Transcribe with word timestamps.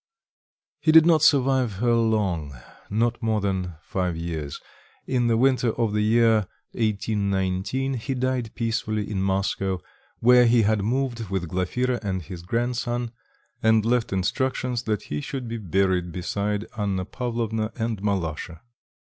He 0.79 0.91
did 0.91 1.05
not 1.05 1.21
survive 1.21 1.73
her 1.73 1.93
long, 1.93 2.55
not 2.89 3.21
more 3.21 3.39
than 3.39 3.75
five 3.83 4.17
years. 4.17 4.59
In 5.05 5.27
the 5.27 5.37
winter 5.37 5.73
of 5.73 5.93
the 5.93 6.01
year 6.01 6.47
1819, 6.71 7.93
he 7.93 8.15
died 8.15 8.51
peacefully 8.55 9.07
in 9.07 9.21
Moscow, 9.21 9.79
where 10.17 10.47
he 10.47 10.63
had 10.63 10.81
moved 10.83 11.29
with 11.29 11.47
Glafira 11.47 11.99
and 12.03 12.23
his 12.23 12.41
grandson, 12.41 13.11
and 13.61 13.85
left 13.85 14.11
instructions 14.11 14.81
that 14.85 15.03
he 15.03 15.21
should 15.21 15.47
be 15.47 15.57
buried 15.59 16.11
beside 16.11 16.65
Anna 16.75 17.05
Pavlovna 17.05 17.71
and 17.75 18.01
"Malasha." 18.01 18.59